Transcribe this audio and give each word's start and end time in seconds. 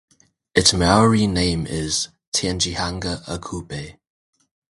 Its 0.55 0.73
Maori 0.73 1.27
name 1.27 1.67
is 1.67 2.07
"Tangihanga-a-Kupe". 2.35 3.97